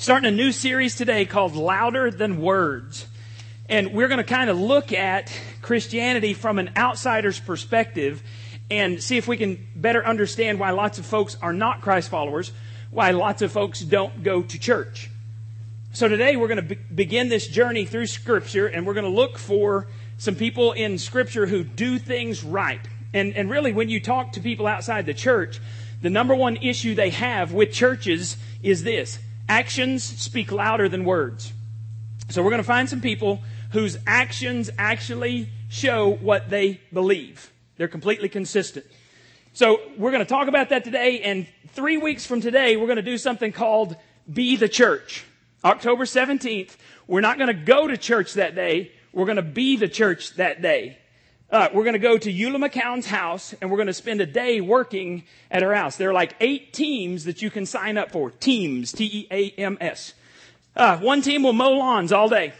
[0.00, 3.06] starting a new series today called Louder Than Words.
[3.68, 5.30] And we're going to kind of look at
[5.60, 8.22] Christianity from an outsider's perspective
[8.70, 12.50] and see if we can better understand why lots of folks are not Christ followers,
[12.90, 15.10] why lots of folks don't go to church.
[15.92, 19.10] So today we're going to be- begin this journey through Scripture and we're going to
[19.10, 19.86] look for
[20.16, 22.80] some people in Scripture who do things right.
[23.12, 25.60] And, and really, when you talk to people outside the church,
[26.00, 29.18] the number one issue they have with churches is this
[29.50, 31.52] Actions speak louder than words.
[32.28, 33.40] So we're going to find some people
[33.72, 37.50] whose actions actually show what they believe.
[37.76, 38.86] They're completely consistent.
[39.52, 41.22] So we're going to talk about that today.
[41.22, 43.96] And three weeks from today, we're going to do something called
[44.32, 45.24] Be the Church.
[45.64, 46.76] October 17th,
[47.08, 48.92] we're not going to go to church that day.
[49.12, 50.96] We're going to be the church that day.
[51.50, 54.26] Uh, we're going to go to Eula McCown's house and we're going to spend a
[54.26, 55.96] day working at her house.
[55.96, 58.30] There are like eight teams that you can sign up for.
[58.30, 60.14] Teams, T-E-A-M-S.
[60.76, 62.52] Uh, one team will mow lawns all day.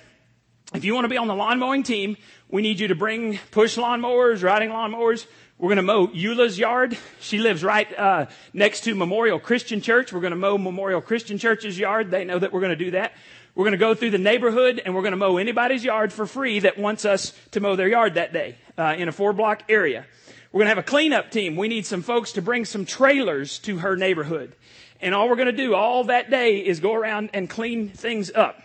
[0.75, 2.17] If you want to be on the lawn mowing team,
[2.49, 5.27] we need you to bring push lawnmowers, riding lawnmowers.
[5.57, 6.99] We're going to mow Eula's yard.
[7.21, 10.13] She lives right uh, next to Memorial Christian Church.
[10.13, 12.11] We're going to mow Memorial Christian Church's yard.
[12.11, 13.13] They know that we're going to do that.
[13.61, 16.25] We're going to go through the neighborhood and we're going to mow anybody's yard for
[16.25, 19.65] free that wants us to mow their yard that day uh, in a four block
[19.69, 20.07] area.
[20.51, 21.57] We're going to have a cleanup team.
[21.57, 24.57] We need some folks to bring some trailers to her neighborhood.
[25.03, 28.31] And all we're going to do all that day is go around and clean things
[28.35, 28.63] up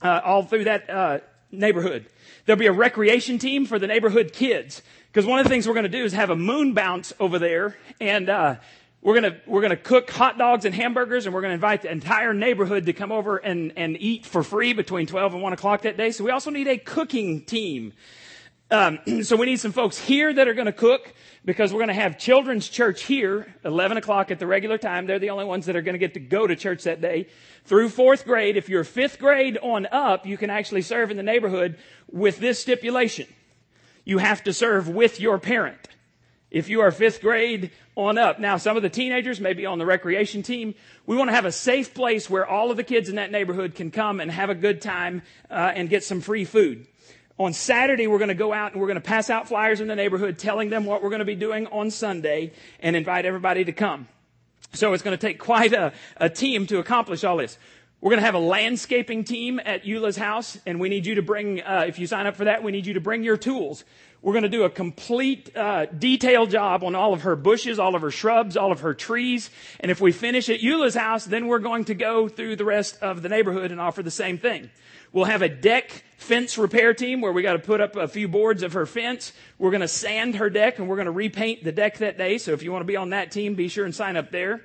[0.00, 1.18] uh, all through that uh,
[1.50, 2.06] neighborhood.
[2.46, 4.80] There'll be a recreation team for the neighborhood kids.
[5.12, 7.38] Because one of the things we're going to do is have a moon bounce over
[7.38, 8.56] there and uh,
[9.02, 12.34] we're gonna, we're gonna cook hot dogs and hamburgers and we're gonna invite the entire
[12.34, 15.96] neighborhood to come over and, and eat for free between 12 and 1 o'clock that
[15.96, 16.10] day.
[16.10, 17.92] So we also need a cooking team.
[18.70, 21.12] Um, so we need some folks here that are gonna cook
[21.44, 25.06] because we're gonna have children's church here, 11 o'clock at the regular time.
[25.06, 27.28] They're the only ones that are gonna get to go to church that day.
[27.64, 31.22] Through fourth grade, if you're fifth grade on up, you can actually serve in the
[31.22, 31.78] neighborhood
[32.10, 33.26] with this stipulation.
[34.04, 35.88] You have to serve with your parent.
[36.50, 38.38] If you are fifth grade on up.
[38.38, 40.74] Now, some of the teenagers may be on the recreation team.
[41.06, 43.74] We want to have a safe place where all of the kids in that neighborhood
[43.74, 46.86] can come and have a good time uh, and get some free food.
[47.38, 49.88] On Saturday, we're going to go out and we're going to pass out flyers in
[49.88, 53.64] the neighborhood telling them what we're going to be doing on Sunday and invite everybody
[53.64, 54.08] to come.
[54.72, 57.58] So it's going to take quite a, a team to accomplish all this.
[58.00, 61.22] We're going to have a landscaping team at Eula's house, and we need you to
[61.22, 63.84] bring, uh, if you sign up for that, we need you to bring your tools.
[64.22, 67.94] We're going to do a complete, uh, detailed job on all of her bushes, all
[67.94, 69.50] of her shrubs, all of her trees.
[69.78, 72.98] And if we finish at Eula's house, then we're going to go through the rest
[73.02, 74.70] of the neighborhood and offer the same thing.
[75.12, 78.26] We'll have a deck fence repair team where we got to put up a few
[78.26, 79.32] boards of her fence.
[79.58, 82.38] We're going to sand her deck and we're going to repaint the deck that day.
[82.38, 84.62] So if you want to be on that team, be sure and sign up there.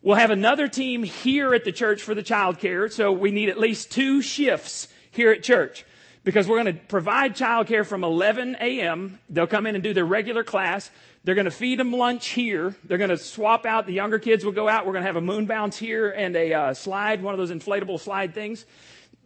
[0.00, 2.88] We'll have another team here at the church for the child care.
[2.88, 5.84] So we need at least two shifts here at church
[6.24, 9.18] because we're going to provide childcare from 11 a.m.
[9.28, 10.90] They'll come in and do their regular class.
[11.24, 12.74] They're going to feed them lunch here.
[12.84, 13.86] They're going to swap out.
[13.86, 14.86] The younger kids will go out.
[14.86, 17.50] We're going to have a moon bounce here and a uh, slide, one of those
[17.50, 18.64] inflatable slide things.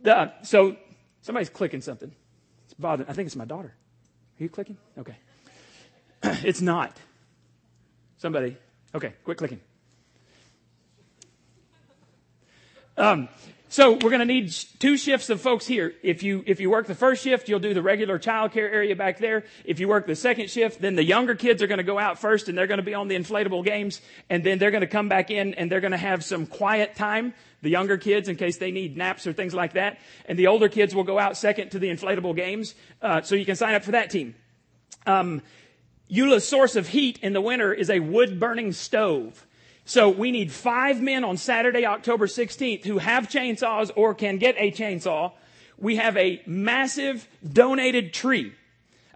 [0.04, 0.76] Uh, so
[1.22, 2.12] somebody's clicking something.
[2.64, 3.08] It's bothering.
[3.08, 3.74] I think it's my daughter.
[4.38, 4.76] Are you clicking?
[4.98, 5.16] Okay.
[6.22, 6.96] it's not.
[8.18, 8.56] Somebody.
[8.94, 9.60] Okay, quit clicking.
[12.96, 13.28] Um,
[13.68, 15.92] so we're going to need two shifts of folks here.
[16.02, 19.18] If you, if you work the first shift, you'll do the regular childcare area back
[19.18, 19.44] there.
[19.64, 22.20] If you work the second shift, then the younger kids are going to go out
[22.20, 24.00] first and they're going to be on the inflatable games
[24.30, 26.94] and then they're going to come back in and they're going to have some quiet
[26.94, 27.34] time.
[27.62, 29.98] The younger kids in case they need naps or things like that.
[30.26, 32.76] And the older kids will go out second to the inflatable games.
[33.02, 34.36] Uh, so you can sign up for that team.
[35.06, 35.42] Um,
[36.06, 39.44] Eula's source of heat in the winter is a wood burning stove.
[39.88, 44.56] So we need five men on Saturday, October 16th who have chainsaws or can get
[44.58, 45.32] a chainsaw.
[45.78, 48.52] We have a massive donated tree.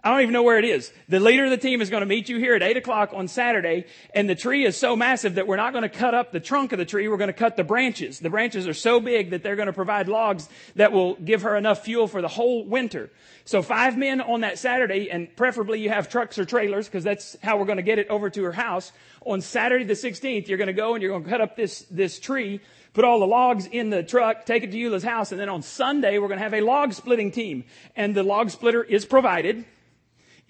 [0.03, 0.91] I don't even know where it is.
[1.09, 3.27] The leader of the team is going to meet you here at 8 o'clock on
[3.27, 3.85] Saturday,
[4.15, 6.71] and the tree is so massive that we're not going to cut up the trunk
[6.71, 8.19] of the tree, we're going to cut the branches.
[8.19, 11.55] The branches are so big that they're going to provide logs that will give her
[11.55, 13.11] enough fuel for the whole winter.
[13.45, 17.37] So five men on that Saturday, and preferably you have trucks or trailers, because that's
[17.43, 18.91] how we're going to get it over to her house.
[19.23, 21.85] On Saturday the 16th, you're going to go and you're going to cut up this,
[21.91, 22.59] this tree,
[22.93, 25.61] put all the logs in the truck, take it to Eula's house, and then on
[25.61, 27.65] Sunday, we're going to have a log splitting team.
[27.95, 29.63] And the log splitter is provided.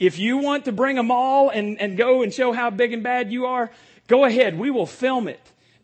[0.02, 3.04] If you want to bring them all and, and go and show how big and
[3.04, 3.70] bad you are,
[4.08, 4.58] go ahead.
[4.58, 5.40] We will film it.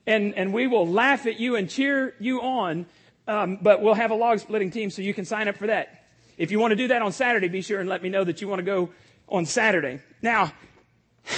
[0.07, 2.87] And, and we will laugh at you and cheer you on.
[3.27, 6.05] Um, but we'll have a log splitting team so you can sign up for that.
[6.35, 8.41] If you want to do that on Saturday, be sure and let me know that
[8.41, 8.89] you want to go
[9.29, 9.99] on Saturday.
[10.23, 10.51] Now,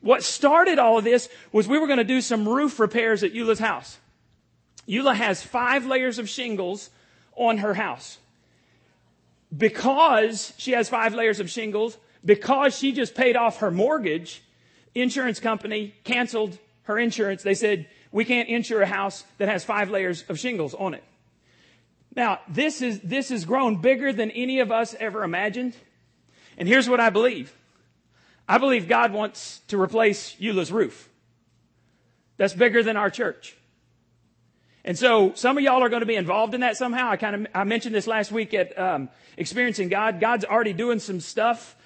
[0.00, 3.34] what started all of this was we were going to do some roof repairs at
[3.34, 3.98] Eula's house.
[4.88, 6.90] Eula has five layers of shingles
[7.36, 8.18] on her house.
[9.56, 11.96] Because she has five layers of shingles,
[12.26, 14.42] because she just paid off her mortgage,
[14.94, 17.42] insurance company canceled her insurance.
[17.42, 21.04] They said, we can't insure a house that has five layers of shingles on it.
[22.14, 25.74] Now, this is, this has grown bigger than any of us ever imagined.
[26.58, 27.54] And here's what I believe.
[28.48, 31.08] I believe God wants to replace Eula's roof.
[32.38, 33.56] That's bigger than our church.
[34.84, 37.10] And so some of y'all are going to be involved in that somehow.
[37.10, 40.20] I kind of, I mentioned this last week at, um, experiencing God.
[40.20, 41.76] God's already doing some stuff.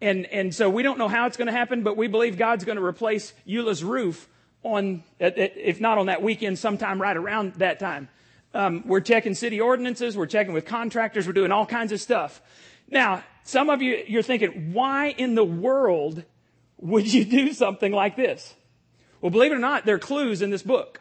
[0.00, 2.64] And, and so we don't know how it's going to happen, but we believe God's
[2.64, 4.28] going to replace Eula's roof
[4.62, 8.08] on, if not on that weekend, sometime right around that time.
[8.52, 10.16] Um, we're checking city ordinances.
[10.16, 11.26] We're checking with contractors.
[11.26, 12.42] We're doing all kinds of stuff.
[12.88, 16.24] Now, some of you, you're thinking, why in the world
[16.78, 18.54] would you do something like this?
[19.20, 21.00] Well, believe it or not, there are clues in this book.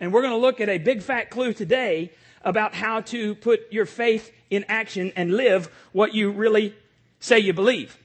[0.00, 2.10] And we're going to look at a big fat clue today
[2.42, 6.74] about how to put your faith in action and live what you really
[7.18, 7.98] say you believe.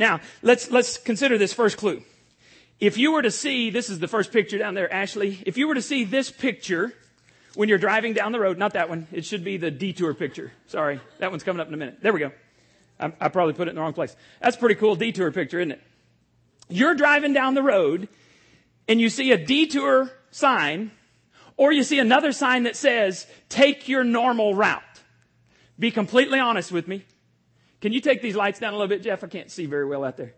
[0.00, 2.02] Now, let's, let's consider this first clue.
[2.80, 5.42] If you were to see, this is the first picture down there, Ashley.
[5.44, 6.94] If you were to see this picture
[7.54, 10.52] when you're driving down the road, not that one, it should be the detour picture.
[10.68, 11.98] Sorry, that one's coming up in a minute.
[12.00, 12.32] There we go.
[12.98, 14.16] I, I probably put it in the wrong place.
[14.40, 15.82] That's a pretty cool detour picture, isn't it?
[16.70, 18.08] You're driving down the road
[18.88, 20.92] and you see a detour sign
[21.58, 24.80] or you see another sign that says, take your normal route.
[25.78, 27.04] Be completely honest with me.
[27.80, 29.24] Can you take these lights down a little bit, Jeff?
[29.24, 30.34] I can't see very well out there.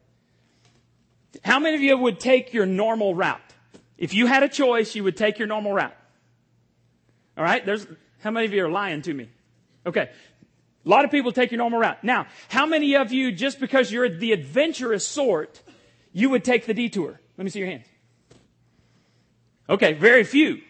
[1.44, 3.40] How many of you would take your normal route?
[3.98, 5.96] If you had a choice, you would take your normal route.
[7.36, 7.64] All right?
[7.64, 7.86] There's,
[8.20, 9.28] how many of you are lying to me?
[9.86, 10.10] Okay.
[10.84, 12.02] A lot of people take your normal route.
[12.02, 15.60] Now, how many of you, just because you're the adventurous sort,
[16.12, 17.20] you would take the detour?
[17.38, 17.86] Let me see your hands.
[19.68, 20.60] Okay, very few.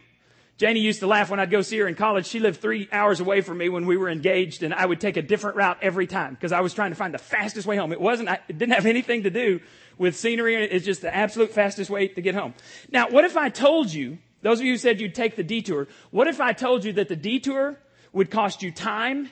[0.62, 2.24] Janie used to laugh when I'd go see her in college.
[2.24, 5.16] She lived three hours away from me when we were engaged, and I would take
[5.16, 7.90] a different route every time because I was trying to find the fastest way home.
[7.90, 9.58] It wasn't, it didn't have anything to do
[9.98, 10.54] with scenery.
[10.54, 12.54] It's just the absolute fastest way to get home.
[12.92, 15.88] Now, what if I told you, those of you who said you'd take the detour,
[16.12, 17.76] what if I told you that the detour
[18.12, 19.30] would cost you time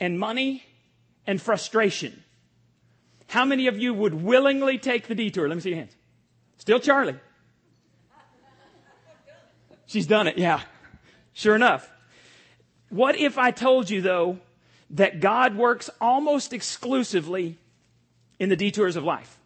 [0.00, 0.64] and money
[1.26, 2.24] and frustration?
[3.26, 5.48] How many of you would willingly take the detour?
[5.48, 5.92] Let me see your hands.
[6.56, 7.16] Still Charlie.
[9.92, 10.62] She's done it, yeah.
[11.34, 11.92] Sure enough.
[12.88, 14.38] What if I told you, though,
[14.88, 17.58] that God works almost exclusively
[18.38, 19.38] in the detours of life?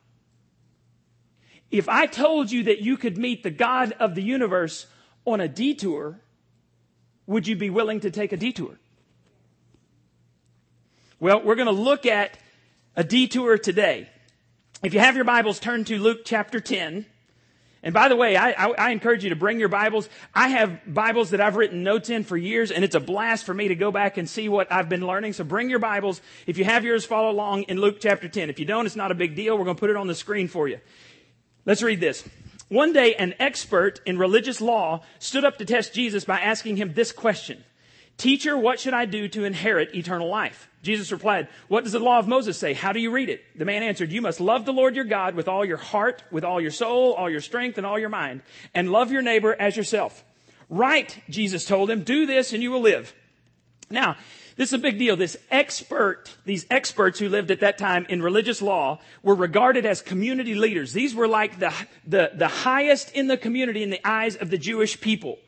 [1.72, 4.86] If I told you that you could meet the God of the universe
[5.24, 6.20] on a detour,
[7.26, 8.78] would you be willing to take a detour?
[11.18, 12.38] Well, we're going to look at
[12.94, 14.08] a detour today.
[14.84, 17.04] If you have your Bibles, turn to Luke chapter 10.
[17.86, 20.08] And by the way, I, I, I, encourage you to bring your Bibles.
[20.34, 23.54] I have Bibles that I've written notes in for years, and it's a blast for
[23.54, 25.34] me to go back and see what I've been learning.
[25.34, 26.20] So bring your Bibles.
[26.48, 28.50] If you have yours, follow along in Luke chapter 10.
[28.50, 29.56] If you don't, it's not a big deal.
[29.56, 30.80] We're going to put it on the screen for you.
[31.64, 32.28] Let's read this.
[32.70, 36.92] One day, an expert in religious law stood up to test Jesus by asking him
[36.92, 37.62] this question.
[38.18, 40.70] Teacher, what should I do to inherit eternal life?
[40.82, 42.72] Jesus replied, What does the law of Moses say?
[42.72, 43.42] How do you read it?
[43.56, 46.44] The man answered, You must love the Lord your God with all your heart, with
[46.44, 48.40] all your soul, all your strength, and all your mind,
[48.74, 50.24] and love your neighbor as yourself.
[50.68, 53.14] Right, Jesus told him, do this and you will live.
[53.88, 54.16] Now,
[54.56, 55.16] this is a big deal.
[55.16, 60.02] This expert, these experts who lived at that time in religious law were regarded as
[60.02, 60.92] community leaders.
[60.92, 61.72] These were like the,
[62.06, 65.38] the, the highest in the community in the eyes of the Jewish people.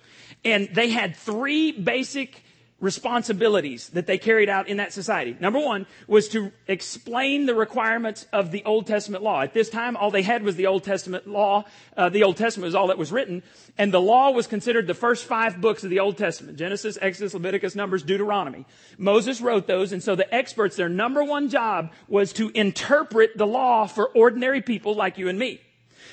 [0.44, 2.44] And they had three basic
[2.80, 5.36] responsibilities that they carried out in that society.
[5.40, 9.42] Number one was to explain the requirements of the Old Testament law.
[9.42, 11.64] At this time, all they had was the Old Testament law.
[11.96, 13.42] Uh, the Old Testament was all that was written,
[13.76, 17.34] and the law was considered the first five books of the Old Testament: Genesis, Exodus,
[17.34, 18.64] Leviticus, Numbers, Deuteronomy.
[18.96, 23.46] Moses wrote those, and so the experts, their number one job was to interpret the
[23.46, 25.60] law for ordinary people like you and me.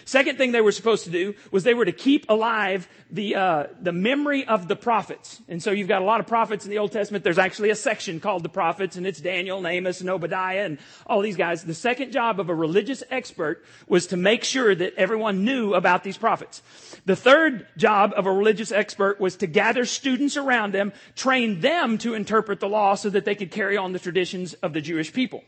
[0.06, 3.64] Second thing they were supposed to do was they were to keep alive the, uh,
[3.82, 5.42] the memory of the prophets.
[5.48, 7.24] And so you've got a lot of prophets in the Old Testament.
[7.24, 10.78] There's actually a section called the prophets, and it's Daniel, and Amos, and Obadiah, and
[11.08, 11.64] all these guys.
[11.64, 16.04] The second job of a religious expert was to make sure that everyone knew about
[16.04, 16.62] these prophets.
[17.06, 21.98] The third job of a religious expert was to gather students around them, train them
[22.00, 25.12] to interpret the law so that they could carry on the traditions of the Jewish
[25.12, 25.44] people.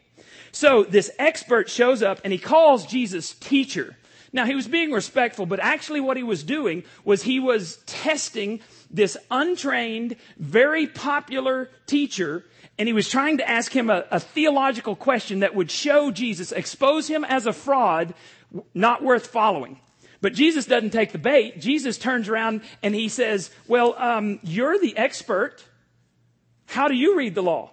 [0.52, 3.96] So this expert shows up and he calls Jesus teacher.
[4.38, 8.60] Now, he was being respectful, but actually what he was doing was he was testing
[8.92, 12.46] this untrained, very popular teacher,
[12.78, 16.52] and he was trying to ask him a, a theological question that would show Jesus,
[16.52, 18.14] expose him as a fraud,
[18.76, 19.80] not worth following.
[20.22, 21.60] But Jesus doesn't take the bait.
[21.60, 25.66] Jesus turns around and he says, Well, um, you're the expert.
[26.68, 27.72] How do you read the law?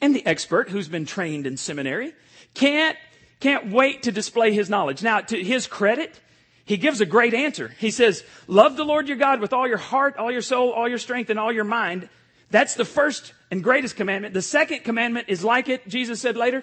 [0.00, 2.14] And the expert, who's been trained in seminary,
[2.54, 2.96] can't,
[3.42, 5.02] can't wait to display his knowledge.
[5.02, 6.18] Now, to his credit,
[6.64, 7.72] he gives a great answer.
[7.78, 10.88] He says, Love the Lord your God with all your heart, all your soul, all
[10.88, 12.08] your strength, and all your mind.
[12.50, 14.32] That's the first and greatest commandment.
[14.32, 16.62] The second commandment is like it, Jesus said later,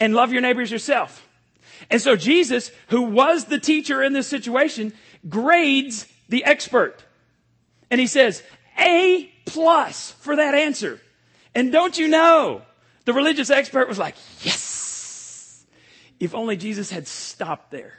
[0.00, 1.28] and love your neighbors yourself.
[1.90, 4.94] And so Jesus, who was the teacher in this situation,
[5.28, 7.04] grades the expert.
[7.90, 8.42] And he says,
[8.78, 11.00] A plus for that answer.
[11.54, 12.62] And don't you know,
[13.04, 14.63] the religious expert was like, yes!
[16.24, 17.98] If only Jesus had stopped there.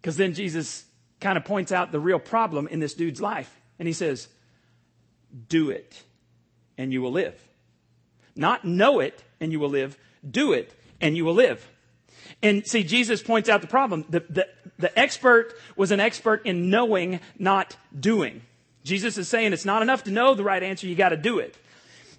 [0.00, 0.84] Because then Jesus
[1.18, 3.50] kind of points out the real problem in this dude's life.
[3.78, 4.28] And he says,
[5.48, 6.02] do it
[6.76, 7.34] and you will live.
[8.34, 9.96] Not know it and you will live.
[10.28, 11.66] Do it and you will live.
[12.42, 14.04] And see, Jesus points out the problem.
[14.10, 14.46] The, the,
[14.78, 18.42] the expert was an expert in knowing, not doing.
[18.84, 21.38] Jesus is saying it's not enough to know the right answer, you got to do
[21.38, 21.56] it.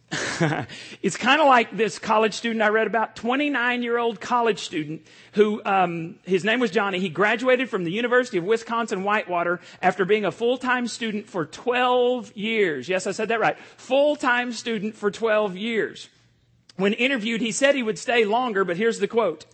[1.02, 5.06] it's kind of like this college student I read about, 29 year old college student
[5.34, 7.00] who, um, his name was Johnny.
[7.00, 11.46] He graduated from the University of Wisconsin Whitewater after being a full time student for
[11.46, 12.88] 12 years.
[12.88, 13.58] Yes, I said that right.
[13.76, 16.10] Full time student for 12 years.
[16.78, 19.46] When interviewed, he said he would stay longer, but here's the quote.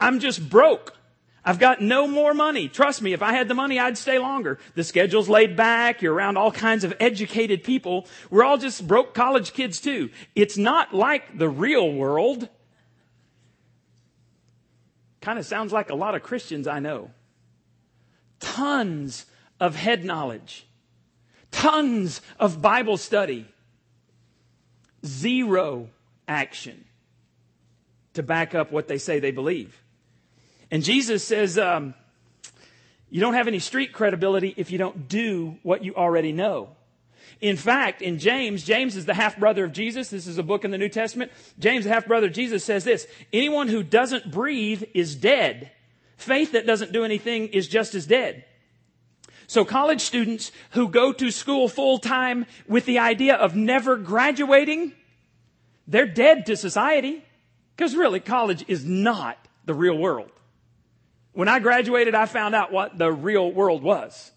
[0.00, 0.94] I'm just broke.
[1.44, 2.68] I've got no more money.
[2.68, 4.58] Trust me, if I had the money, I'd stay longer.
[4.74, 6.00] The schedule's laid back.
[6.00, 8.06] You're around all kinds of educated people.
[8.30, 10.10] We're all just broke college kids too.
[10.34, 12.48] It's not like the real world.
[15.20, 17.10] Kind of sounds like a lot of Christians I know.
[18.40, 19.26] Tons
[19.60, 20.66] of head knowledge.
[21.50, 23.46] Tons of Bible study.
[25.04, 25.90] Zero
[26.26, 26.86] action
[28.14, 29.83] to back up what they say they believe.
[30.74, 31.94] And Jesus says, um,
[33.08, 36.70] you don't have any street credibility if you don't do what you already know.
[37.40, 40.10] In fact, in James, James is the half brother of Jesus.
[40.10, 41.30] This is a book in the New Testament.
[41.60, 45.70] James, the half brother of Jesus, says this Anyone who doesn't breathe is dead.
[46.16, 48.44] Faith that doesn't do anything is just as dead.
[49.46, 54.92] So college students who go to school full time with the idea of never graduating,
[55.86, 57.24] they're dead to society.
[57.76, 60.32] Because really, college is not the real world.
[61.34, 64.32] When I graduated, I found out what the real world was.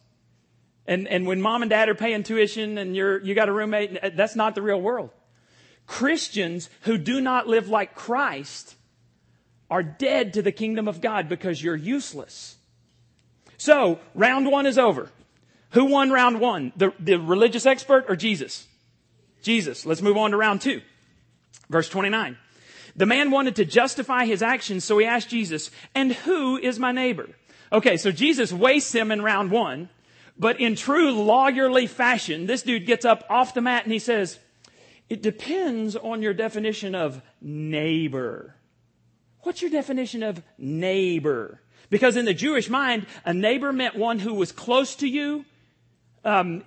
[0.87, 4.15] And, and when mom and dad are paying tuition and you're, you got a roommate,
[4.15, 5.11] that's not the real world.
[5.85, 8.75] Christians who do not live like Christ
[9.69, 12.55] are dead to the kingdom of God because you're useless.
[13.57, 15.09] So, round one is over.
[15.71, 16.71] Who won round one?
[16.75, 18.67] The, the religious expert or Jesus?
[19.41, 19.85] Jesus.
[19.85, 20.81] Let's move on to round two.
[21.69, 22.37] Verse 29.
[22.97, 26.91] The man wanted to justify his actions, so he asked Jesus, and who is my
[26.91, 27.29] neighbor?
[27.71, 29.89] Okay, so Jesus wastes him in round one,
[30.37, 34.39] but in true lawyerly fashion, this dude gets up off the mat and he says,
[35.09, 38.55] it depends on your definition of neighbor.
[39.41, 41.61] What's your definition of neighbor?
[41.89, 45.45] Because in the Jewish mind, a neighbor meant one who was close to you,
[46.25, 46.63] um,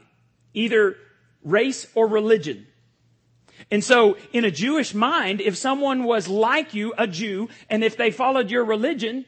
[0.55, 0.97] either
[1.45, 2.67] race or religion.
[3.71, 7.97] And so, in a Jewish mind, if someone was like you, a Jew, and if
[7.97, 9.25] they followed your religion,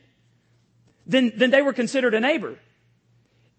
[1.07, 2.59] then, then they were considered a neighbor.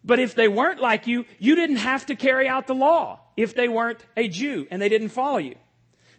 [0.03, 3.55] But if they weren't like you, you didn't have to carry out the law if
[3.55, 5.55] they weren't a Jew and they didn't follow you.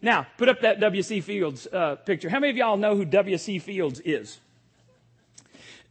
[0.01, 1.21] Now, put up that W.C.
[1.21, 2.29] Fields uh, picture.
[2.29, 3.59] How many of y'all know who W.C.
[3.59, 4.39] Fields is?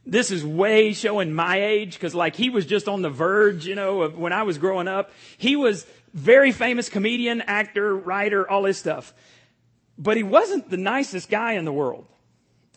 [0.06, 3.74] This is way showing my age because, like, he was just on the verge, you
[3.74, 5.10] know, when I was growing up.
[5.38, 9.12] He was very famous comedian, actor, writer, all this stuff.
[9.98, 12.06] But he wasn't the nicest guy in the world.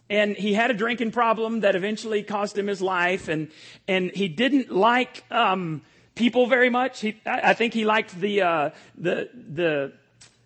[0.09, 3.27] And he had a drinking problem that eventually cost him his life.
[3.27, 3.49] And,
[3.87, 5.83] and he didn't like, um,
[6.15, 7.01] people very much.
[7.01, 9.93] He, I, I think he liked the, uh, the, the,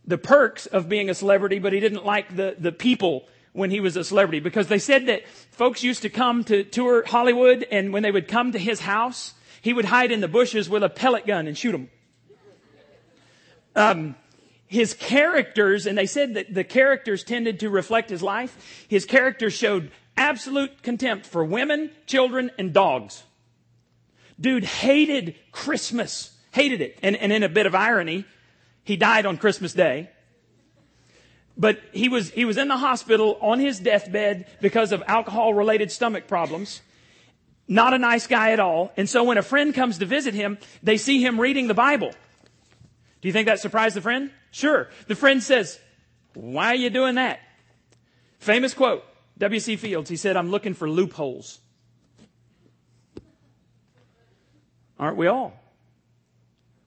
[0.06, 3.80] the perks of being a celebrity, but he didn't like the, the people when he
[3.80, 7.94] was a celebrity because they said that folks used to come to tour Hollywood and
[7.94, 10.90] when they would come to his house, he would hide in the bushes with a
[10.90, 11.90] pellet gun and shoot them
[13.76, 14.16] um,
[14.68, 19.54] his characters, and they said that the characters tended to reflect his life, his characters
[19.54, 23.24] showed absolute contempt for women, children, and dogs.
[24.40, 26.36] Dude hated Christmas.
[26.52, 26.98] Hated it.
[27.04, 28.26] And, and in a bit of irony,
[28.84, 30.10] he died on Christmas Day.
[31.58, 35.92] But he was, he was in the hospital on his deathbed because of alcohol related
[35.92, 36.82] stomach problems.
[37.68, 38.92] Not a nice guy at all.
[38.98, 42.12] And so when a friend comes to visit him, they see him reading the Bible.
[43.22, 44.32] Do you think that surprised the friend?
[44.52, 44.90] Sure.
[45.08, 45.80] The friend says,
[46.34, 47.40] Why are you doing that?
[48.40, 49.04] Famous quote,
[49.38, 49.76] W.C.
[49.76, 50.10] Fields.
[50.10, 51.60] He said, I'm looking for loopholes.
[55.00, 55.54] Aren't we all?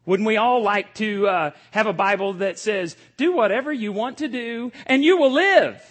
[0.07, 4.19] Wouldn't we all like to uh, have a Bible that says, do whatever you want
[4.19, 5.83] to do and you will live?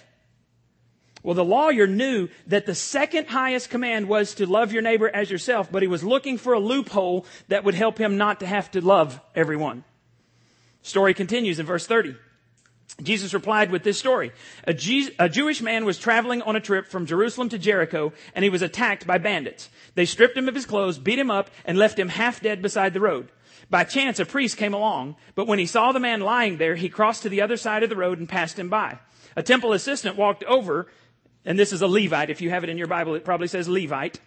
[1.23, 5.31] Well, the lawyer knew that the second highest command was to love your neighbor as
[5.31, 8.69] yourself, but he was looking for a loophole that would help him not to have
[8.71, 9.85] to love everyone.
[10.83, 12.15] Story continues in verse 30.
[13.01, 14.31] Jesus replied with this story.
[14.65, 18.61] A, Jewish man was traveling on a trip from Jerusalem to Jericho, and he was
[18.61, 19.69] attacked by bandits.
[19.95, 22.93] They stripped him of his clothes, beat him up, and left him half dead beside
[22.93, 23.31] the road.
[23.69, 26.89] By chance, a priest came along, but when he saw the man lying there, he
[26.89, 28.99] crossed to the other side of the road and passed him by.
[29.35, 30.87] A temple assistant walked over,
[31.45, 32.29] and this is a Levite.
[32.29, 34.19] If you have it in your Bible, it probably says Levite.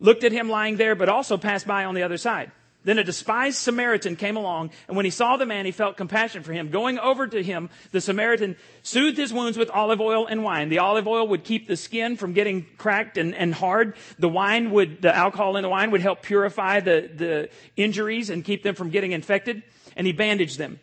[0.00, 2.52] Looked at him lying there, but also passed by on the other side.
[2.86, 6.44] Then a despised Samaritan came along, and when he saw the man, he felt compassion
[6.44, 6.70] for him.
[6.70, 10.68] Going over to him, the Samaritan soothed his wounds with olive oil and wine.
[10.68, 13.96] The olive oil would keep the skin from getting cracked and, and hard.
[14.20, 18.44] The wine would, the alcohol in the wine would help purify the, the injuries and
[18.44, 19.64] keep them from getting infected.
[19.96, 20.78] And he bandaged them.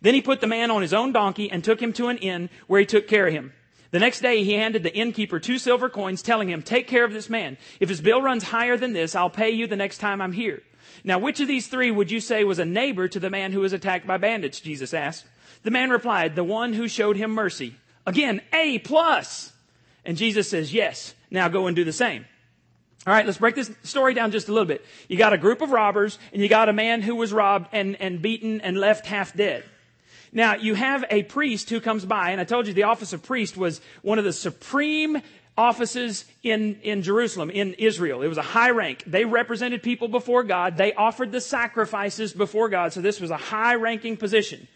[0.00, 2.48] Then he put the man on his own donkey and took him to an inn
[2.68, 3.52] where he took care of him.
[3.90, 7.12] The next day he handed the innkeeper two silver coins telling him, take care of
[7.12, 7.58] this man.
[7.80, 10.62] If his bill runs higher than this, I'll pay you the next time I'm here.
[11.02, 13.60] Now, which of these three would you say was a neighbor to the man who
[13.60, 14.60] was attacked by bandits?
[14.60, 15.24] Jesus asked.
[15.62, 17.74] The man replied, the one who showed him mercy.
[18.06, 19.52] Again, A plus.
[20.04, 21.14] And Jesus says, yes.
[21.30, 22.26] Now go and do the same.
[23.06, 24.84] All right, let's break this story down just a little bit.
[25.08, 27.96] You got a group of robbers and you got a man who was robbed and,
[28.00, 29.64] and beaten and left half dead.
[30.32, 33.22] Now, you have a priest who comes by, and I told you the office of
[33.22, 35.22] priest was one of the supreme
[35.56, 38.22] offices in, in Jerusalem, in Israel.
[38.22, 39.04] It was a high rank.
[39.06, 40.76] They represented people before God.
[40.76, 42.92] They offered the sacrifices before God.
[42.92, 44.66] So this was a high ranking position.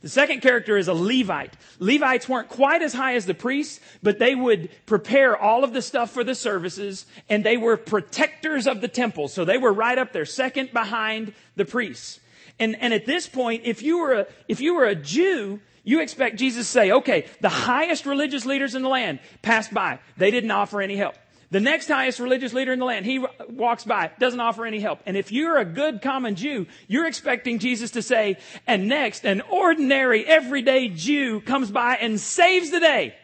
[0.00, 1.54] The second character is a Levite.
[1.80, 5.82] Levites weren't quite as high as the priests, but they would prepare all of the
[5.82, 9.26] stuff for the services and they were protectors of the temple.
[9.26, 12.20] So they were right up there, second behind the priests.
[12.60, 16.02] And, and at this point, if you were a, if you were a Jew, you
[16.02, 20.00] expect Jesus to say, okay, the highest religious leaders in the land passed by.
[20.18, 21.14] They didn't offer any help.
[21.50, 25.00] The next highest religious leader in the land, he walks by, doesn't offer any help.
[25.06, 29.40] And if you're a good common Jew, you're expecting Jesus to say, and next, an
[29.40, 33.14] ordinary, everyday Jew comes by and saves the day.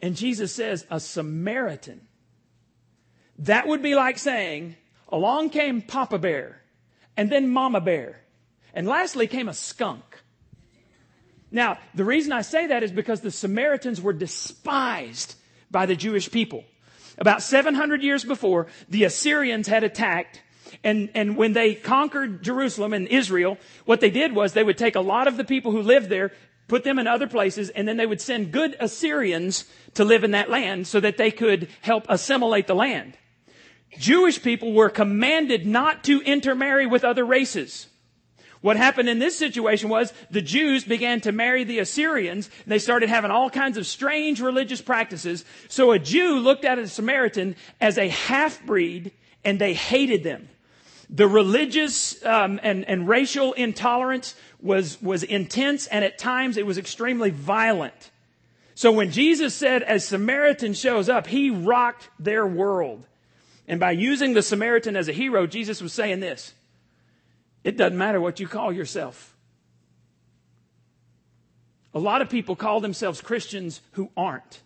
[0.00, 2.00] And Jesus says, a Samaritan.
[3.40, 4.76] That would be like saying,
[5.10, 6.62] along came Papa Bear,
[7.14, 8.22] and then Mama Bear,
[8.72, 10.21] and lastly came a skunk.
[11.52, 15.36] Now, the reason I say that is because the Samaritans were despised
[15.70, 16.64] by the Jewish people.
[17.18, 20.40] About 700 years before, the Assyrians had attacked
[20.84, 24.96] and, and when they conquered Jerusalem and Israel, what they did was they would take
[24.96, 26.32] a lot of the people who lived there,
[26.68, 30.32] put them in other places, and then they would send good Assyrians to live in
[30.32, 33.16] that land so that they could help assimilate the land.
[33.98, 37.88] Jewish people were commanded not to intermarry with other races.
[38.62, 42.48] What happened in this situation was the Jews began to marry the Assyrians.
[42.64, 45.44] They started having all kinds of strange religious practices.
[45.68, 49.10] So a Jew looked at a Samaritan as a half-breed
[49.44, 50.48] and they hated them.
[51.10, 56.78] The religious um, and, and racial intolerance was, was intense and at times it was
[56.78, 58.10] extremely violent.
[58.76, 63.06] So when Jesus said, as Samaritan shows up, he rocked their world.
[63.66, 66.54] And by using the Samaritan as a hero, Jesus was saying this.
[67.64, 69.36] It doesn't matter what you call yourself.
[71.94, 74.60] A lot of people call themselves Christians who aren't.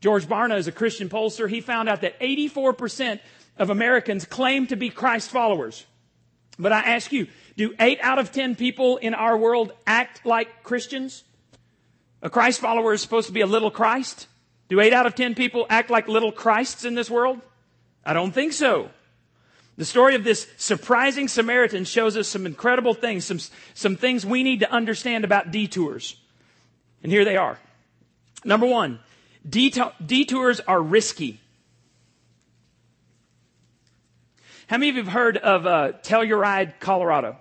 [0.00, 1.48] George Barna is a Christian pollster.
[1.48, 3.20] He found out that 84%
[3.58, 5.86] of Americans claim to be Christ followers.
[6.58, 10.62] But I ask you, do 8 out of 10 people in our world act like
[10.62, 11.24] Christians?
[12.22, 14.26] A Christ follower is supposed to be a little Christ.
[14.68, 17.40] Do 8 out of 10 people act like little Christs in this world?
[18.04, 18.90] I don't think so.
[19.76, 23.40] The story of this surprising Samaritan shows us some incredible things, some,
[23.74, 26.16] some things we need to understand about detours.
[27.02, 27.58] And here they are.
[28.44, 29.00] Number one,
[29.48, 31.40] detours are risky.
[34.66, 37.36] How many of you have heard of uh, Telluride, Colorado?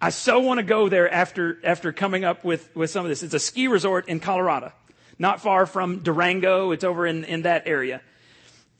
[0.00, 3.22] I so want to go there after, after coming up with, with some of this.
[3.22, 4.72] It's a ski resort in Colorado,
[5.18, 6.72] not far from Durango.
[6.72, 8.02] It's over in, in that area.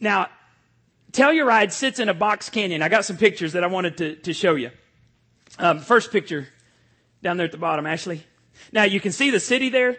[0.00, 0.28] Now,
[1.12, 2.83] Telluride sits in a box canyon.
[2.83, 4.70] I got some pictures that I wanted to, to show you.
[5.59, 6.48] Um, first picture
[7.22, 8.25] down there at the bottom, Ashley.
[8.72, 9.98] Now you can see the city there.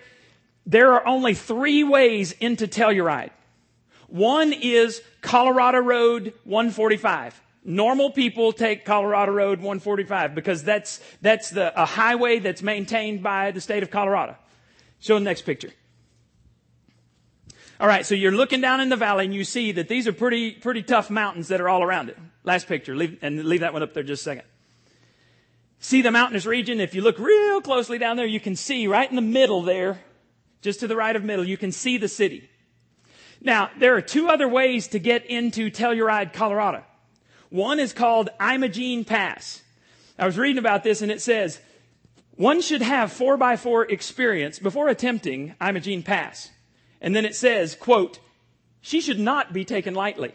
[0.65, 3.31] There are only three ways into Telluride.
[4.07, 7.41] One is Colorado Road 145.
[7.65, 13.51] Normal people take Colorado Road 145 because that's, that's the, a highway that's maintained by
[13.51, 14.35] the state of Colorado.
[14.99, 15.71] Show the next picture.
[17.83, 20.13] All right, so you're looking down in the valley and you see that these are
[20.13, 22.17] pretty, pretty tough mountains that are all around it.
[22.45, 24.45] Last picture, leave, and leave that one up there just a second.
[25.79, 26.79] See the mountainous region?
[26.79, 29.99] If you look real closely down there, you can see right in the middle there,
[30.61, 32.49] just to the right of middle, you can see the city.
[33.41, 36.85] Now, there are two other ways to get into Telluride, Colorado.
[37.49, 39.61] One is called Imogene Pass.
[40.17, 41.59] I was reading about this and it says,
[42.37, 46.49] one should have four by four experience before attempting Imogene Pass.
[47.03, 48.19] And then it says, quote,
[48.81, 50.33] she should not be taken lightly.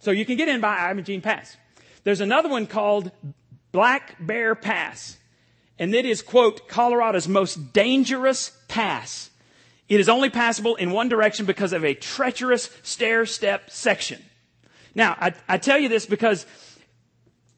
[0.00, 1.56] So you can get in by Imogene Pass.
[2.02, 3.12] There's another one called
[3.70, 5.16] Black Bear Pass.
[5.78, 9.30] And it is, quote, Colorado's most dangerous pass.
[9.88, 14.22] It is only passable in one direction because of a treacherous stair step section.
[14.94, 16.46] Now, I, I tell you this because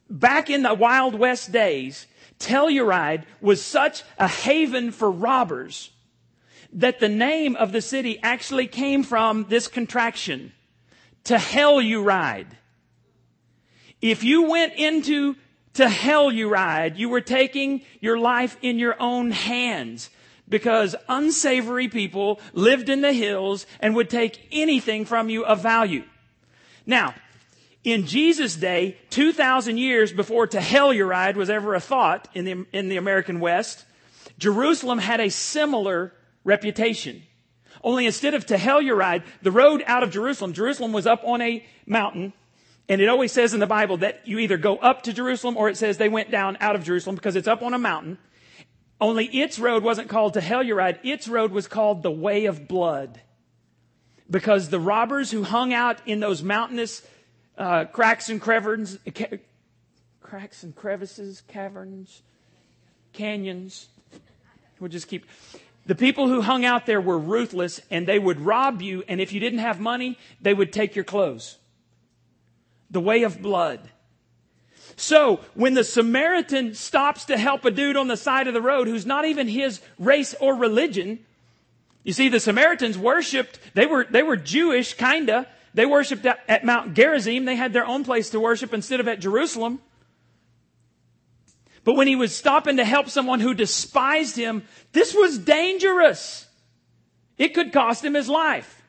[0.09, 2.07] back in the Wild West days,
[2.38, 5.90] Telluride was such a haven for robbers
[6.72, 10.52] that the name of the city actually came from this contraction.
[11.24, 12.56] To hell you ride.
[14.00, 15.37] If you went into
[15.74, 20.11] to hell you ride, you were taking your life in your own hands
[20.48, 26.04] because unsavory people lived in the hills and would take anything from you of value.
[26.85, 27.14] Now,
[27.85, 32.96] in Jesus' day, 2,000 years before Telluride was ever a thought in the, in the
[32.96, 33.85] American West,
[34.38, 36.12] Jerusalem had a similar
[36.44, 37.22] reputation.
[37.83, 41.64] Only instead of to Telluride, the road out of Jerusalem, Jerusalem was up on a
[41.87, 42.33] mountain,
[42.88, 45.68] and it always says in the Bible that you either go up to Jerusalem or
[45.68, 48.18] it says they went down out of Jerusalem because it's up on a mountain.
[49.00, 53.20] Only its road wasn't called to Telluride, its road was called the Way of Blood.
[54.31, 57.02] Because the robbers who hung out in those mountainous
[57.59, 59.38] uh, cracks and caverns, ca-
[60.20, 62.22] cracks and crevices, caverns,
[63.12, 63.88] canyons,
[64.78, 65.26] we'll just keep.
[65.86, 69.32] The people who hung out there were ruthless and they would rob you, and if
[69.32, 71.58] you didn't have money, they would take your clothes.
[72.90, 73.90] The way of blood.
[74.96, 78.86] So, when the Samaritan stops to help a dude on the side of the road
[78.86, 81.20] who's not even his race or religion,
[82.04, 85.46] you see, the Samaritans worshiped, they were, they were Jewish, kinda.
[85.74, 87.44] They worshiped at, at Mount Gerizim.
[87.44, 89.80] They had their own place to worship instead of at Jerusalem.
[91.84, 96.46] But when he was stopping to help someone who despised him, this was dangerous.
[97.38, 98.82] It could cost him his life.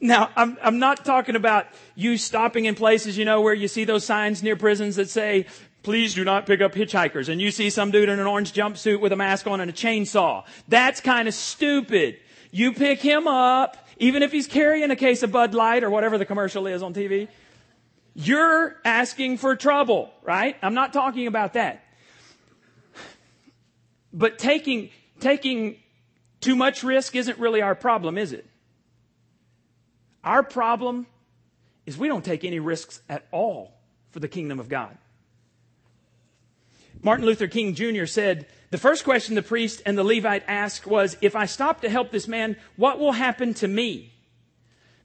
[0.00, 3.84] Now, I'm, I'm not talking about you stopping in places, you know, where you see
[3.84, 5.46] those signs near prisons that say,
[5.82, 7.28] please do not pick up hitchhikers.
[7.28, 9.74] And you see some dude in an orange jumpsuit with a mask on and a
[9.74, 10.44] chainsaw.
[10.66, 12.18] That's kind of stupid.
[12.50, 16.18] You pick him up, even if he's carrying a case of Bud Light or whatever
[16.18, 17.28] the commercial is on TV.
[18.14, 20.56] You're asking for trouble, right?
[20.62, 21.83] I'm not talking about that.
[24.14, 25.76] But taking, taking
[26.40, 28.46] too much risk isn't really our problem, is it?
[30.22, 31.06] Our problem
[31.84, 33.74] is we don't take any risks at all
[34.12, 34.96] for the kingdom of God.
[37.02, 38.06] Martin Luther King Jr.
[38.06, 41.90] said, the first question the priest and the Levite asked was, if I stop to
[41.90, 44.14] help this man, what will happen to me?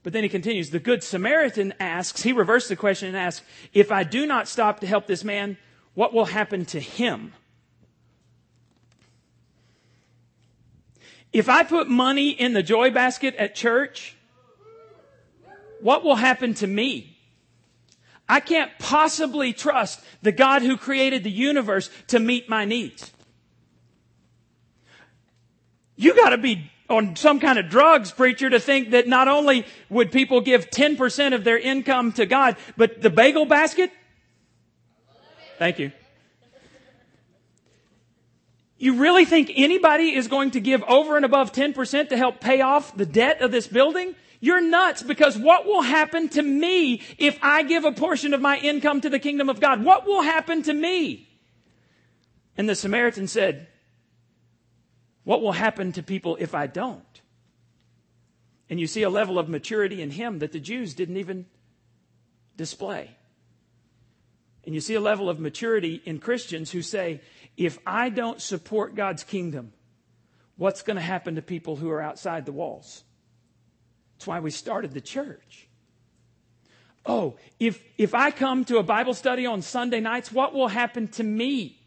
[0.03, 3.91] But then he continues, the good Samaritan asks, he reversed the question and asks, if
[3.91, 5.57] I do not stop to help this man,
[5.93, 7.33] what will happen to him?
[11.31, 14.15] If I put money in the joy basket at church,
[15.81, 17.17] what will happen to me?
[18.27, 23.11] I can't possibly trust the God who created the universe to meet my needs.
[25.95, 30.11] You gotta be on some kind of drugs, preacher, to think that not only would
[30.11, 33.91] people give 10% of their income to God, but the bagel basket?
[35.57, 35.91] Thank you.
[38.79, 42.61] You really think anybody is going to give over and above 10% to help pay
[42.61, 44.15] off the debt of this building?
[44.39, 48.57] You're nuts because what will happen to me if I give a portion of my
[48.57, 49.83] income to the kingdom of God?
[49.83, 51.27] What will happen to me?
[52.55, 53.67] And the Samaritan said,
[55.25, 57.03] What will happen to people if I don't?
[58.69, 61.47] And you see a level of maturity in him that the Jews didn't even
[62.55, 63.09] display.
[64.65, 67.21] And you see a level of maturity in Christians who say,
[67.59, 69.73] if I don't support God's kingdom,
[70.55, 73.03] what's going to happen to people who are outside the walls?
[74.15, 75.67] That's why we started the church.
[77.05, 81.09] Oh, if, if I come to a Bible study on Sunday nights, what will happen
[81.09, 81.81] to me?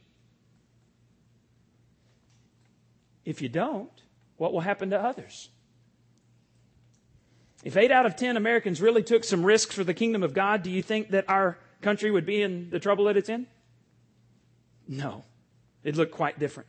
[3.25, 3.91] If you don't,
[4.37, 5.49] what will happen to others?
[7.65, 10.63] If eight out of ten Americans really took some risks for the kingdom of God,
[10.63, 13.47] do you think that our country would be in the trouble that it's in?
[14.87, 15.25] No.
[15.85, 16.69] It looked quite different.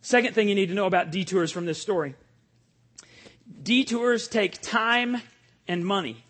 [0.00, 2.14] Second thing you need to know about detours from this story
[3.62, 5.20] Detours take time
[5.68, 6.24] and money.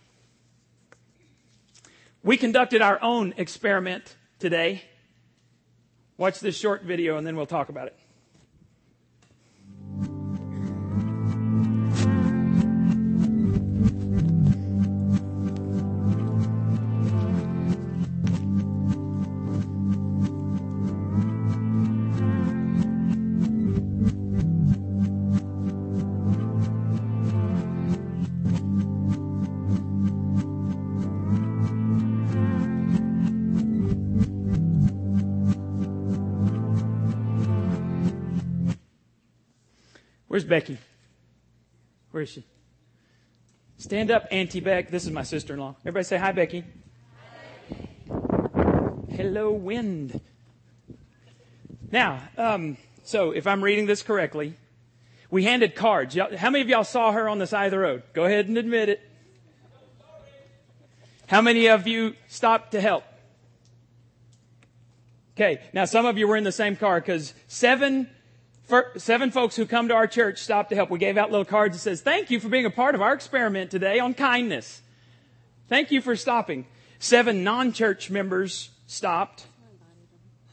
[2.23, 4.83] We conducted our own experiment today.
[6.17, 7.99] Watch this short video and then we'll talk about it.
[40.35, 40.79] Where's Becky?
[42.11, 42.45] Where is she?
[43.77, 44.91] Stand up, Auntie Beck.
[44.91, 45.77] This is my sister in law.
[45.83, 46.65] Everybody say hi, Becky.
[49.13, 50.21] Hello, wind.
[51.93, 54.55] Now, um, so if I'm reading this correctly,
[55.31, 56.17] we handed cards.
[56.17, 58.03] How many of y'all saw her on the side of the road?
[58.13, 59.09] Go ahead and admit it.
[61.29, 63.05] How many of you stopped to help?
[65.37, 68.11] Okay, now some of you were in the same car because seven
[68.97, 70.91] seven folks who come to our church stopped to help.
[70.91, 73.13] We gave out little cards that says, thank you for being a part of our
[73.13, 74.81] experiment today on kindness.
[75.69, 76.67] Thank you for stopping.
[76.99, 79.47] Seven non-church members stopped.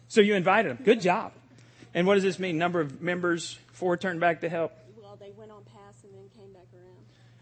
[0.08, 0.84] So you invited them.
[0.84, 1.32] Good job.
[1.94, 2.58] And what does this mean?
[2.58, 4.74] Number of members, four turned back to help.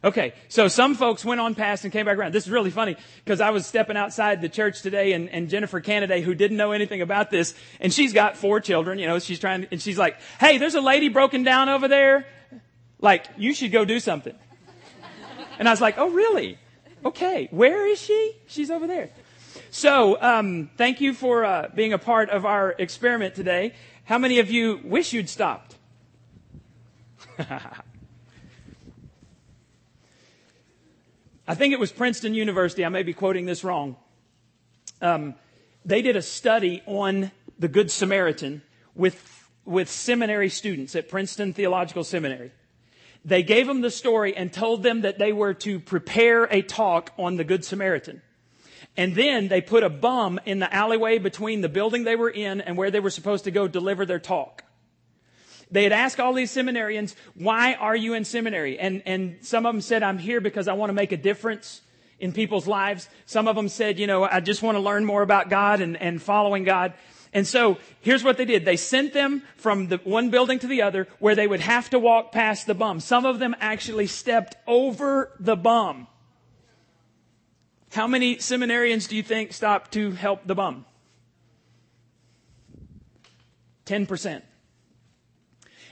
[0.01, 2.33] Okay, so some folks went on past and came back around.
[2.33, 5.81] This is really funny because I was stepping outside the church today and, and Jennifer
[5.81, 9.39] Canaday, who didn't know anything about this, and she's got four children, you know, she's
[9.39, 12.25] trying, and she's like, hey, there's a lady broken down over there.
[13.01, 14.35] Like, you should go do something.
[15.57, 16.57] And I was like, oh, really?
[17.03, 18.37] Okay, where is she?
[18.47, 19.09] She's over there.
[19.69, 23.73] So, um, thank you for uh, being a part of our experiment today.
[24.05, 25.75] How many of you wish you'd stopped?
[31.49, 32.85] I think it was Princeton University.
[32.85, 33.95] I may be quoting this wrong.
[35.01, 35.33] Um,
[35.83, 38.61] they did a study on the Good Samaritan
[38.93, 42.51] with, with seminary students at Princeton Theological Seminary.
[43.25, 47.13] They gave them the story and told them that they were to prepare a talk
[47.17, 48.21] on the Good Samaritan.
[48.95, 52.61] And then they put a bum in the alleyway between the building they were in
[52.61, 54.65] and where they were supposed to go deliver their talk.
[55.71, 58.79] They had asked all these seminarians, why are you in seminary?
[58.79, 61.81] And, and some of them said, I'm here because I want to make a difference
[62.19, 63.07] in people's lives.
[63.25, 65.95] Some of them said, you know, I just want to learn more about God and,
[65.97, 66.93] and following God.
[67.33, 68.65] And so here's what they did.
[68.65, 71.99] They sent them from the one building to the other where they would have to
[71.99, 72.99] walk past the bum.
[72.99, 76.07] Some of them actually stepped over the bum.
[77.91, 80.85] How many seminarians do you think stopped to help the bum?
[83.85, 84.41] 10%.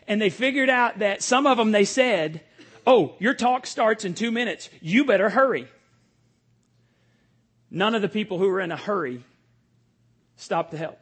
[0.07, 2.41] And they figured out that some of them, they said,
[2.85, 4.69] Oh, your talk starts in two minutes.
[4.79, 5.67] You better hurry.
[7.69, 9.25] None of the people who were in a hurry
[10.37, 10.97] stopped to help.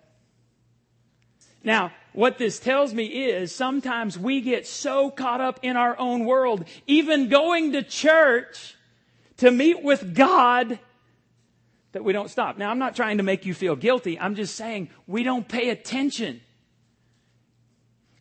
[1.64, 6.26] Now, what this tells me is sometimes we get so caught up in our own
[6.26, 8.76] world, even going to church
[9.38, 10.80] to meet with God,
[11.92, 12.58] that we don't stop.
[12.58, 14.20] Now, I'm not trying to make you feel guilty.
[14.20, 16.42] I'm just saying we don't pay attention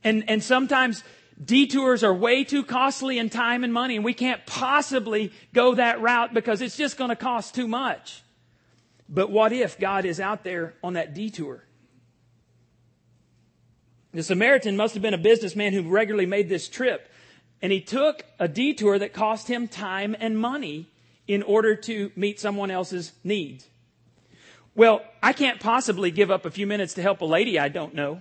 [0.05, 1.03] and, and sometimes
[1.43, 6.01] detours are way too costly in time and money, and we can't possibly go that
[6.01, 8.23] route because it's just going to cost too much.
[9.09, 11.65] But what if God is out there on that detour?
[14.13, 17.11] The Samaritan must have been a businessman who regularly made this trip,
[17.61, 20.89] and he took a detour that cost him time and money
[21.27, 23.67] in order to meet someone else's needs.
[24.75, 27.95] Well, I can't possibly give up a few minutes to help a lady I don't
[27.95, 28.21] know.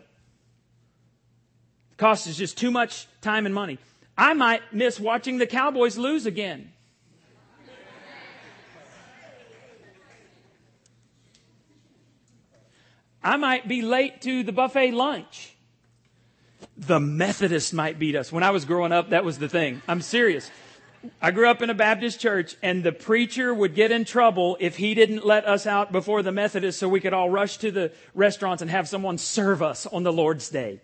[1.98, 3.78] Cost is just too much time and money.
[4.18, 6.72] I might miss watching the Cowboys lose again.
[13.24, 15.56] I might be late to the buffet lunch.
[16.76, 18.32] The Methodists might beat us.
[18.32, 19.82] When I was growing up, that was the thing.
[19.88, 20.52] I'm serious.
[21.22, 24.78] I grew up in a Baptist church and the preacher would get in trouble if
[24.78, 27.92] he didn't let us out before the Methodists so we could all rush to the
[28.14, 30.82] restaurants and have someone serve us on the Lord's Day.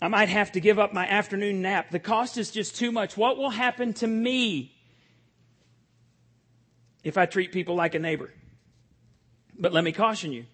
[0.00, 1.90] I might have to give up my afternoon nap.
[1.90, 3.16] The cost is just too much.
[3.16, 4.72] What will happen to me
[7.02, 8.30] if I treat people like a neighbor?
[9.58, 10.44] But let me caution you,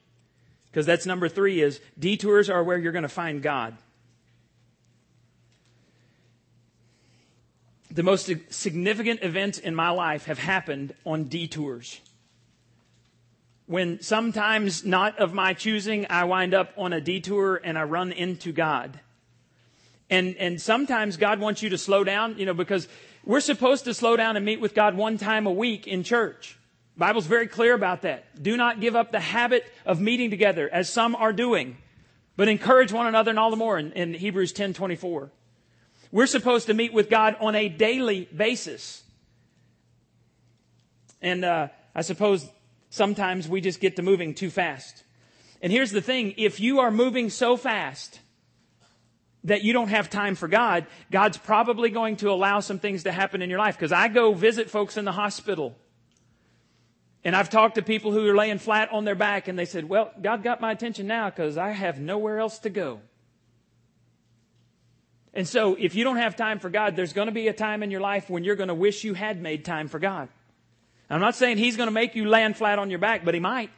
[0.71, 3.77] because that's number three is detours are where you're going to find God.
[7.91, 12.01] The most significant events in my life have happened on detours.
[13.67, 18.11] When sometimes not of my choosing, I wind up on a detour and I run
[18.11, 18.99] into God.
[20.15, 22.87] And, and sometimes God wants you to slow down, you know, because
[23.25, 26.57] we're supposed to slow down and meet with God one time a week in church.
[26.97, 28.41] Bible's very clear about that.
[28.41, 31.79] Do not give up the habit of meeting together as some are doing,
[32.37, 35.33] but encourage one another and all the more in, in Hebrews 10 24.
[36.13, 39.03] We're supposed to meet with God on a daily basis.
[41.21, 42.49] And uh, I suppose
[42.89, 45.03] sometimes we just get to moving too fast.
[45.61, 48.21] And here's the thing if you are moving so fast
[49.45, 53.13] that you don't have time for God, God's probably going to allow some things to
[53.13, 53.77] happen in your life.
[53.77, 55.77] Because I go visit folks in the hospital.
[57.23, 59.89] And I've talked to people who are laying flat on their back and they said,
[59.89, 63.01] Well, God got my attention now because I have nowhere else to go.
[65.33, 67.83] And so, if you don't have time for God, there's going to be a time
[67.83, 70.29] in your life when you're going to wish you had made time for God.
[71.11, 73.41] I'm not saying He's going to make you land flat on your back, but He
[73.41, 73.71] might.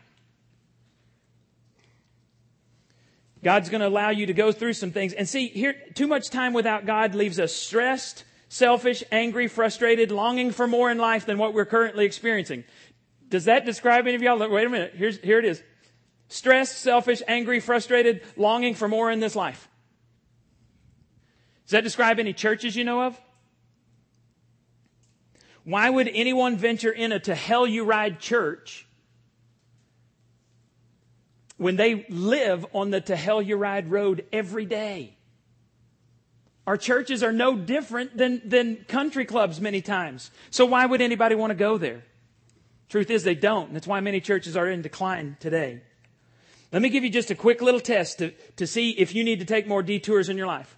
[3.42, 5.12] God's going to allow you to go through some things.
[5.12, 10.51] And see, here, too much time without God leaves us stressed, selfish, angry, frustrated, longing
[10.51, 12.64] for more in life than what we're currently experiencing.
[13.29, 14.38] Does that describe any of y'all?
[14.38, 14.94] Wait a minute.
[14.96, 15.62] Here's, here it is.
[16.29, 19.68] Stressed, selfish, angry, frustrated, longing for more in this life.
[21.66, 23.20] Does that describe any churches you know of?
[25.64, 28.86] Why would anyone venture in a to hell you ride church
[31.57, 35.16] when they live on the Telluride road every day?
[36.66, 40.31] Our churches are no different than, than country clubs many times.
[40.51, 42.03] So why would anybody want to go there?
[42.88, 43.73] Truth is, they don't.
[43.73, 45.81] That's why many churches are in decline today.
[46.73, 49.38] Let me give you just a quick little test to, to see if you need
[49.38, 50.77] to take more detours in your life.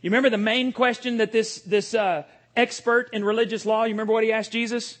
[0.00, 2.24] You remember the main question that this, this uh,
[2.56, 4.98] expert in religious law, you remember what he asked Jesus?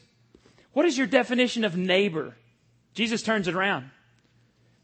[0.72, 2.36] What is your definition of neighbor?
[2.92, 3.90] Jesus turns it around.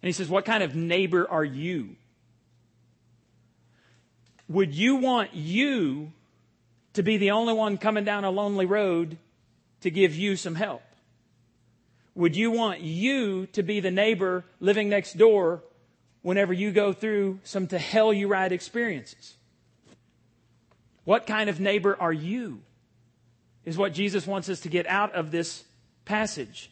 [0.03, 1.97] And he says, What kind of neighbor are you?
[4.49, 6.13] Would you want you
[6.95, 9.17] to be the only one coming down a lonely road
[9.81, 10.83] to give you some help?
[12.15, 15.63] Would you want you to be the neighbor living next door
[16.21, 19.37] whenever you go through some to hell you ride experiences?
[21.05, 22.61] What kind of neighbor are you?
[23.65, 25.65] Is what Jesus wants us to get out of this
[26.05, 26.72] passage.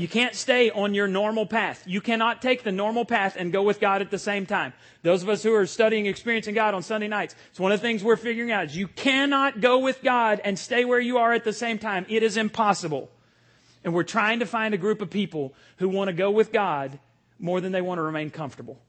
[0.00, 1.82] You can't stay on your normal path.
[1.86, 4.72] You cannot take the normal path and go with God at the same time.
[5.02, 7.86] Those of us who are studying experiencing God on Sunday nights, it's one of the
[7.86, 11.34] things we're figuring out is you cannot go with God and stay where you are
[11.34, 12.06] at the same time.
[12.08, 13.10] It is impossible.
[13.84, 16.98] And we're trying to find a group of people who want to go with God
[17.38, 18.80] more than they want to remain comfortable.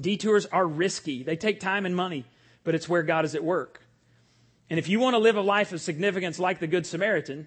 [0.00, 1.22] Detours are risky.
[1.22, 2.24] They take time and money,
[2.64, 3.82] but it's where God is at work.
[4.70, 7.46] And if you want to live a life of significance like the Good Samaritan,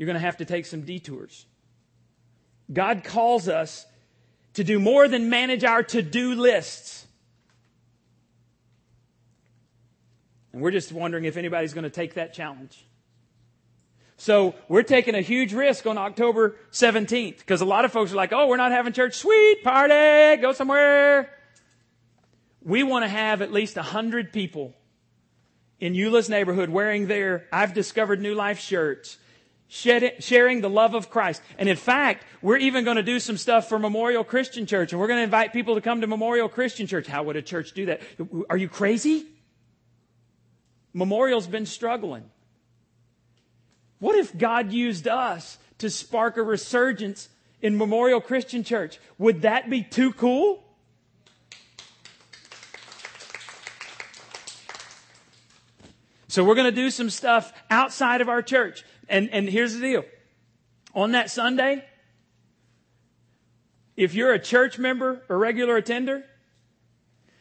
[0.00, 1.44] you're going to have to take some detours.
[2.72, 3.84] God calls us
[4.54, 7.06] to do more than manage our to do lists.
[10.54, 12.86] And we're just wondering if anybody's going to take that challenge.
[14.16, 18.16] So we're taking a huge risk on October 17th because a lot of folks are
[18.16, 19.16] like, oh, we're not having church.
[19.16, 20.40] Sweet party.
[20.40, 21.30] Go somewhere.
[22.62, 24.74] We want to have at least 100 people
[25.78, 29.18] in Eula's neighborhood wearing their I've discovered new life shirts,
[29.70, 31.40] sharing the love of Christ.
[31.56, 35.00] And in fact, we're even going to do some stuff for Memorial Christian Church and
[35.00, 37.06] we're going to invite people to come to Memorial Christian Church.
[37.06, 38.02] How would a church do that?
[38.50, 39.26] Are you crazy?
[40.92, 42.24] Memorial's been struggling.
[44.00, 47.28] What if God used us to spark a resurgence
[47.62, 48.98] in Memorial Christian Church?
[49.18, 50.64] Would that be too cool?
[56.26, 58.84] So we're going to do some stuff outside of our church.
[59.10, 60.04] And, and here's the deal.
[60.94, 61.84] On that Sunday,
[63.96, 66.24] if you're a church member or regular attender,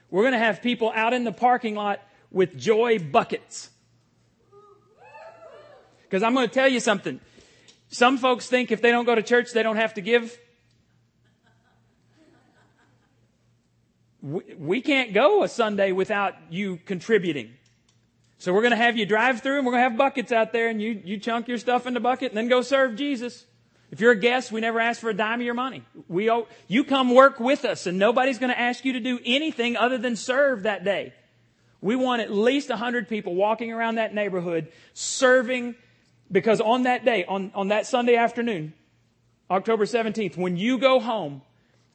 [0.10, 2.01] we're going to have people out in the parking lot
[2.32, 3.69] with joy buckets.
[6.01, 7.19] Because I'm going to tell you something.
[7.89, 10.36] Some folks think if they don't go to church, they don't have to give.
[14.23, 17.53] We, we can't go a Sunday without you contributing.
[18.39, 20.54] So we're going to have you drive through and we're going to have buckets out
[20.54, 23.46] there and you, you chunk your stuff in the bucket and then go serve Jesus.
[23.92, 25.83] If you're a guest, we never ask for a dime of your money.
[26.08, 29.19] We owe, you come work with us and nobody's going to ask you to do
[29.25, 31.13] anything other than serve that day.
[31.81, 35.75] We want at least 100 people walking around that neighborhood serving
[36.31, 38.73] because on that day, on, on that Sunday afternoon,
[39.52, 41.42] October 17th, when you go home,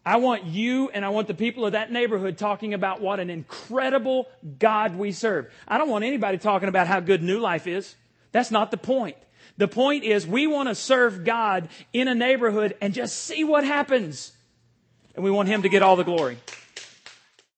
[0.06, 3.30] I want you and I want the people of that neighborhood talking about what an
[3.30, 4.28] incredible
[4.58, 5.50] God we serve.
[5.66, 7.94] I don't want anybody talking about how good New Life is.
[8.32, 9.16] That's not the point.
[9.56, 13.64] The point is we want to serve God in a neighborhood and just see what
[13.64, 14.32] happens.
[15.14, 16.38] And we want Him to get all the glory.